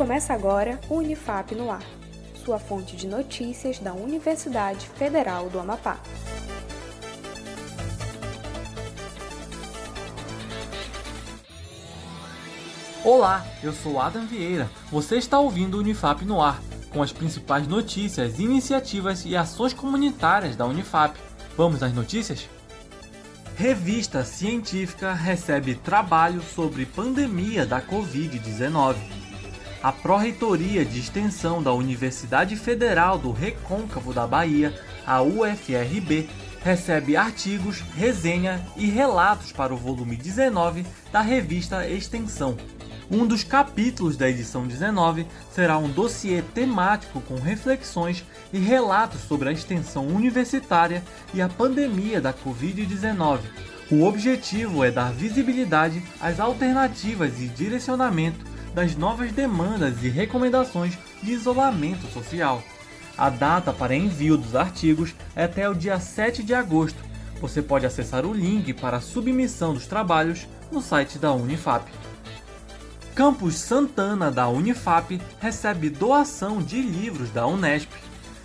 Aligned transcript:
Começa 0.00 0.32
agora 0.32 0.80
o 0.88 0.94
Unifap 0.94 1.54
no 1.54 1.70
Ar, 1.70 1.82
sua 2.42 2.58
fonte 2.58 2.96
de 2.96 3.06
notícias 3.06 3.78
da 3.78 3.92
Universidade 3.92 4.88
Federal 4.88 5.50
do 5.50 5.60
Amapá. 5.60 5.98
Olá, 13.04 13.44
eu 13.62 13.74
sou 13.74 14.00
Adam 14.00 14.24
Vieira. 14.24 14.70
Você 14.90 15.18
está 15.18 15.38
ouvindo 15.38 15.74
o 15.74 15.80
Unifap 15.80 16.24
no 16.24 16.40
Ar, 16.40 16.58
com 16.88 17.02
as 17.02 17.12
principais 17.12 17.68
notícias, 17.68 18.38
iniciativas 18.38 19.26
e 19.26 19.36
ações 19.36 19.74
comunitárias 19.74 20.56
da 20.56 20.64
Unifap. 20.64 21.14
Vamos 21.58 21.82
às 21.82 21.92
notícias? 21.92 22.48
Revista 23.54 24.24
científica 24.24 25.12
recebe 25.12 25.74
trabalho 25.74 26.40
sobre 26.40 26.86
pandemia 26.86 27.66
da 27.66 27.82
Covid-19. 27.82 29.19
A 29.82 29.90
Pró-Reitoria 29.90 30.84
de 30.84 31.00
Extensão 31.00 31.62
da 31.62 31.72
Universidade 31.72 32.54
Federal 32.54 33.16
do 33.16 33.32
Recôncavo 33.32 34.12
da 34.12 34.26
Bahia, 34.26 34.78
a 35.06 35.22
UFRB, 35.22 36.28
recebe 36.62 37.16
artigos, 37.16 37.80
resenha 37.96 38.60
e 38.76 38.84
relatos 38.90 39.52
para 39.52 39.72
o 39.72 39.78
volume 39.78 40.16
19 40.16 40.84
da 41.10 41.22
revista 41.22 41.88
Extensão. 41.88 42.58
Um 43.10 43.26
dos 43.26 43.42
capítulos 43.42 44.18
da 44.18 44.28
edição 44.28 44.66
19 44.66 45.26
será 45.50 45.78
um 45.78 45.88
dossiê 45.88 46.42
temático 46.42 47.22
com 47.22 47.36
reflexões 47.36 48.22
e 48.52 48.58
relatos 48.58 49.22
sobre 49.22 49.48
a 49.48 49.52
extensão 49.52 50.06
universitária 50.06 51.02
e 51.32 51.40
a 51.40 51.48
pandemia 51.48 52.20
da 52.20 52.34
Covid-19. 52.34 53.40
O 53.90 54.04
objetivo 54.04 54.84
é 54.84 54.90
dar 54.90 55.10
visibilidade 55.10 56.02
às 56.20 56.38
alternativas 56.38 57.40
e 57.40 57.48
direcionamento 57.48 58.49
das 58.74 58.96
novas 58.96 59.32
demandas 59.32 60.02
e 60.02 60.08
recomendações 60.08 60.96
de 61.22 61.32
isolamento 61.32 62.06
social. 62.12 62.62
A 63.16 63.28
data 63.28 63.72
para 63.72 63.94
envio 63.94 64.36
dos 64.36 64.54
artigos 64.54 65.14
é 65.36 65.44
até 65.44 65.68
o 65.68 65.74
dia 65.74 65.98
7 65.98 66.42
de 66.42 66.54
agosto. 66.54 66.98
Você 67.40 67.60
pode 67.60 67.86
acessar 67.86 68.24
o 68.24 68.32
link 68.32 68.72
para 68.74 68.98
a 68.98 69.00
submissão 69.00 69.74
dos 69.74 69.86
trabalhos 69.86 70.46
no 70.70 70.80
site 70.80 71.18
da 71.18 71.32
Unifap. 71.32 71.90
Campus 73.14 73.56
Santana 73.56 74.30
da 74.30 74.48
Unifap 74.48 75.20
recebe 75.40 75.90
doação 75.90 76.62
de 76.62 76.80
livros 76.80 77.30
da 77.30 77.46
Unesp. 77.46 77.90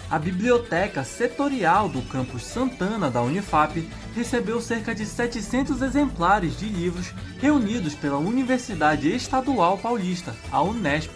A 0.09 0.19
biblioteca 0.19 1.03
setorial 1.03 1.89
do 1.89 2.01
Campus 2.03 2.43
Santana 2.43 3.09
da 3.09 3.21
Unifap 3.21 3.89
recebeu 4.15 4.61
cerca 4.61 4.93
de 4.93 5.05
700 5.05 5.81
exemplares 5.81 6.57
de 6.57 6.69
livros 6.69 7.11
reunidos 7.39 7.95
pela 7.95 8.17
Universidade 8.17 9.09
Estadual 9.09 9.77
Paulista, 9.77 10.35
a 10.51 10.61
Unesp. 10.61 11.11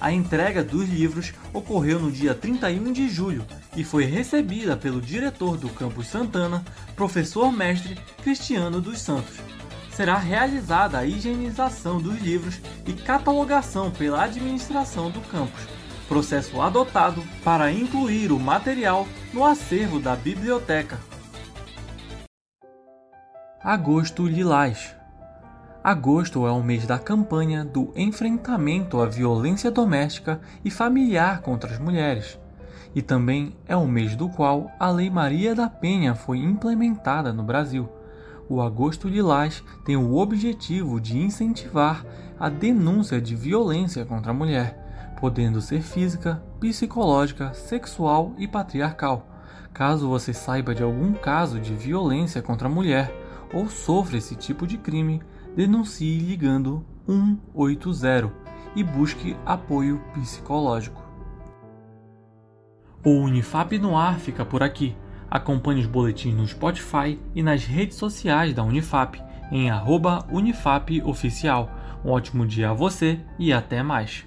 A 0.00 0.12
entrega 0.12 0.64
dos 0.64 0.88
livros 0.88 1.32
ocorreu 1.52 2.00
no 2.00 2.10
dia 2.10 2.34
31 2.34 2.92
de 2.92 3.08
julho 3.08 3.46
e 3.76 3.84
foi 3.84 4.04
recebida 4.04 4.76
pelo 4.76 5.00
diretor 5.00 5.56
do 5.56 5.68
Campus 5.68 6.08
Santana, 6.08 6.64
professor 6.96 7.52
mestre 7.52 7.96
Cristiano 8.22 8.80
dos 8.80 9.00
Santos 9.00 9.54
será 9.94 10.18
realizada 10.18 10.98
a 10.98 11.06
higienização 11.06 12.00
dos 12.00 12.20
livros 12.20 12.60
e 12.84 12.92
catalogação 12.92 13.90
pela 13.92 14.24
administração 14.24 15.08
do 15.10 15.20
campus, 15.20 15.62
processo 16.04 16.60
adotado 16.60 17.22
para 17.42 17.72
incluir 17.72 18.32
o 18.32 18.38
material 18.38 19.06
no 19.32 19.44
acervo 19.44 19.98
da 19.98 20.14
biblioteca. 20.14 20.98
Agosto 23.62 24.26
Lilás 24.26 24.94
Agosto 25.82 26.46
é 26.46 26.50
o 26.50 26.62
mês 26.62 26.86
da 26.86 26.98
campanha 26.98 27.64
do 27.64 27.92
enfrentamento 27.94 29.00
à 29.00 29.06
violência 29.06 29.70
doméstica 29.70 30.40
e 30.64 30.70
familiar 30.70 31.40
contra 31.42 31.70
as 31.70 31.78
mulheres, 31.78 32.38
e 32.94 33.02
também 33.02 33.54
é 33.66 33.76
o 33.76 33.86
mês 33.86 34.16
do 34.16 34.28
qual 34.28 34.70
a 34.78 34.90
Lei 34.90 35.10
Maria 35.10 35.54
da 35.54 35.68
Penha 35.68 36.14
foi 36.14 36.38
implementada 36.38 37.32
no 37.32 37.42
Brasil 37.42 37.88
o 38.48 38.60
Agosto 38.60 39.08
Lilás 39.08 39.62
tem 39.84 39.96
o 39.96 40.16
objetivo 40.16 41.00
de 41.00 41.18
incentivar 41.18 42.04
a 42.38 42.48
denúncia 42.48 43.20
de 43.20 43.34
violência 43.34 44.04
contra 44.04 44.32
a 44.32 44.34
mulher, 44.34 44.83
podendo 45.24 45.58
ser 45.58 45.80
física, 45.80 46.42
psicológica, 46.60 47.54
sexual 47.54 48.34
e 48.36 48.46
patriarcal. 48.46 49.26
Caso 49.72 50.06
você 50.06 50.34
saiba 50.34 50.74
de 50.74 50.82
algum 50.82 51.14
caso 51.14 51.58
de 51.58 51.74
violência 51.74 52.42
contra 52.42 52.68
a 52.68 52.70
mulher 52.70 53.10
ou 53.50 53.66
sofra 53.70 54.18
esse 54.18 54.36
tipo 54.36 54.66
de 54.66 54.76
crime, 54.76 55.22
denuncie 55.56 56.18
ligando 56.18 56.84
180 57.06 58.30
e 58.76 58.84
busque 58.84 59.34
apoio 59.46 59.98
psicológico. 60.12 61.02
O 63.02 63.08
Unifap 63.22 63.78
no 63.78 63.96
ar 63.96 64.18
fica 64.18 64.44
por 64.44 64.62
aqui. 64.62 64.94
Acompanhe 65.30 65.80
os 65.80 65.86
boletins 65.86 66.34
no 66.34 66.46
Spotify 66.46 67.18
e 67.34 67.42
nas 67.42 67.64
redes 67.64 67.96
sociais 67.96 68.52
da 68.52 68.62
Unifap 68.62 69.18
em 69.50 69.70
@unifapoficial. 70.30 71.70
Um 72.04 72.10
ótimo 72.10 72.46
dia 72.46 72.68
a 72.68 72.74
você 72.74 73.20
e 73.38 73.54
até 73.54 73.82
mais. 73.82 74.26